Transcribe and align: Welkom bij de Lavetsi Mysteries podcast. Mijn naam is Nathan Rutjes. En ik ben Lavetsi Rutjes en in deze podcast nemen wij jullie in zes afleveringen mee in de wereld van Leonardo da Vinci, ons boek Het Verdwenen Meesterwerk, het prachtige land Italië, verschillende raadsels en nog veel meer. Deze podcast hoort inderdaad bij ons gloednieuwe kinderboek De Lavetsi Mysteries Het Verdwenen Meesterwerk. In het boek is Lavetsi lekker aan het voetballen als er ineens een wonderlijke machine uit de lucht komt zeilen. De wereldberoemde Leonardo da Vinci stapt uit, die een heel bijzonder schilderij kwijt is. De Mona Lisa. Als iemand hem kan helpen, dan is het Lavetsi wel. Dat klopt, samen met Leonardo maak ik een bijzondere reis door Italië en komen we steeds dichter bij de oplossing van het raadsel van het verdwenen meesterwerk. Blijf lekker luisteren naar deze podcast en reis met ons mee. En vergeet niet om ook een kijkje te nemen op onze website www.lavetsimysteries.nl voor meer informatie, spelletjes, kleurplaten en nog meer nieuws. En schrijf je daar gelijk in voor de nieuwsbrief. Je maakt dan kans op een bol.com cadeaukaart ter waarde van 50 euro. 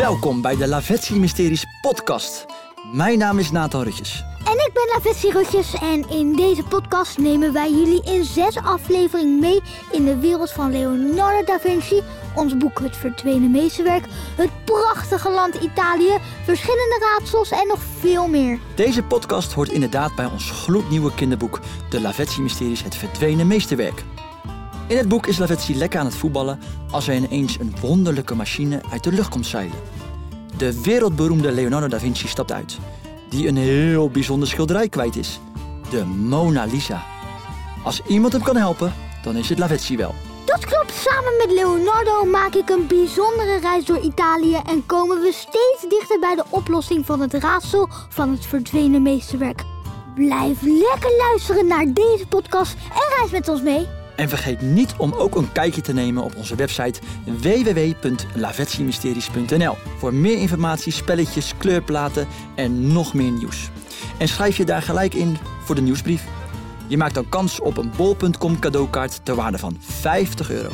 Welkom 0.00 0.42
bij 0.42 0.56
de 0.56 0.68
Lavetsi 0.68 1.18
Mysteries 1.18 1.66
podcast. 1.80 2.46
Mijn 2.92 3.18
naam 3.18 3.38
is 3.38 3.50
Nathan 3.50 3.82
Rutjes. 3.82 4.24
En 4.44 4.52
ik 4.52 4.70
ben 4.72 4.88
Lavetsi 4.94 5.30
Rutjes 5.30 5.74
en 5.74 6.08
in 6.08 6.36
deze 6.36 6.62
podcast 6.62 7.18
nemen 7.18 7.52
wij 7.52 7.70
jullie 7.70 8.02
in 8.04 8.24
zes 8.24 8.56
afleveringen 8.56 9.38
mee 9.38 9.60
in 9.92 10.04
de 10.04 10.18
wereld 10.18 10.50
van 10.50 10.72
Leonardo 10.72 11.44
da 11.44 11.58
Vinci, 11.58 12.02
ons 12.34 12.56
boek 12.56 12.80
Het 12.80 12.96
Verdwenen 12.96 13.50
Meesterwerk, 13.50 14.04
het 14.36 14.50
prachtige 14.64 15.30
land 15.30 15.54
Italië, 15.54 16.18
verschillende 16.44 16.98
raadsels 17.00 17.50
en 17.50 17.66
nog 17.66 17.80
veel 17.98 18.28
meer. 18.28 18.58
Deze 18.74 19.02
podcast 19.02 19.52
hoort 19.52 19.70
inderdaad 19.72 20.14
bij 20.14 20.26
ons 20.26 20.50
gloednieuwe 20.50 21.14
kinderboek 21.14 21.60
De 21.90 22.00
Lavetsi 22.00 22.42
Mysteries 22.42 22.82
Het 22.82 22.94
Verdwenen 22.94 23.46
Meesterwerk. 23.46 24.04
In 24.90 24.96
het 24.96 25.08
boek 25.08 25.26
is 25.26 25.38
Lavetsi 25.38 25.76
lekker 25.76 26.00
aan 26.00 26.06
het 26.06 26.14
voetballen 26.14 26.60
als 26.90 27.08
er 27.08 27.14
ineens 27.14 27.58
een 27.58 27.74
wonderlijke 27.80 28.34
machine 28.34 28.80
uit 28.92 29.04
de 29.04 29.12
lucht 29.12 29.28
komt 29.28 29.46
zeilen. 29.46 29.76
De 30.56 30.80
wereldberoemde 30.82 31.52
Leonardo 31.52 31.88
da 31.88 31.98
Vinci 31.98 32.28
stapt 32.28 32.52
uit, 32.52 32.78
die 33.28 33.48
een 33.48 33.56
heel 33.56 34.10
bijzonder 34.10 34.48
schilderij 34.48 34.88
kwijt 34.88 35.16
is. 35.16 35.40
De 35.90 36.04
Mona 36.04 36.64
Lisa. 36.64 37.02
Als 37.84 38.02
iemand 38.06 38.32
hem 38.32 38.42
kan 38.42 38.56
helpen, 38.56 38.94
dan 39.22 39.36
is 39.36 39.48
het 39.48 39.58
Lavetsi 39.58 39.96
wel. 39.96 40.14
Dat 40.44 40.64
klopt, 40.64 40.92
samen 40.92 41.36
met 41.38 41.50
Leonardo 41.50 42.24
maak 42.24 42.54
ik 42.54 42.70
een 42.70 42.86
bijzondere 42.86 43.58
reis 43.58 43.84
door 43.84 44.00
Italië 44.00 44.56
en 44.66 44.86
komen 44.86 45.20
we 45.20 45.32
steeds 45.32 45.84
dichter 45.88 46.20
bij 46.20 46.34
de 46.34 46.44
oplossing 46.48 47.06
van 47.06 47.20
het 47.20 47.34
raadsel 47.34 47.88
van 48.08 48.30
het 48.30 48.46
verdwenen 48.46 49.02
meesterwerk. 49.02 49.64
Blijf 50.14 50.62
lekker 50.62 51.16
luisteren 51.18 51.66
naar 51.66 51.92
deze 51.92 52.26
podcast 52.28 52.74
en 52.74 53.16
reis 53.16 53.30
met 53.30 53.48
ons 53.48 53.62
mee. 53.62 53.98
En 54.16 54.28
vergeet 54.28 54.60
niet 54.60 54.94
om 54.96 55.12
ook 55.12 55.36
een 55.36 55.52
kijkje 55.52 55.80
te 55.80 55.92
nemen 55.92 56.22
op 56.22 56.36
onze 56.36 56.54
website 56.54 57.00
www.lavetsimysteries.nl 57.24 59.76
voor 59.98 60.14
meer 60.14 60.38
informatie, 60.38 60.92
spelletjes, 60.92 61.56
kleurplaten 61.56 62.26
en 62.54 62.92
nog 62.92 63.14
meer 63.14 63.30
nieuws. 63.30 63.70
En 64.18 64.28
schrijf 64.28 64.56
je 64.56 64.64
daar 64.64 64.82
gelijk 64.82 65.14
in 65.14 65.36
voor 65.64 65.74
de 65.74 65.82
nieuwsbrief. 65.82 66.24
Je 66.86 66.96
maakt 66.96 67.14
dan 67.14 67.28
kans 67.28 67.60
op 67.60 67.76
een 67.76 67.92
bol.com 67.96 68.58
cadeaukaart 68.58 69.24
ter 69.24 69.34
waarde 69.34 69.58
van 69.58 69.76
50 69.80 70.50
euro. 70.50 70.70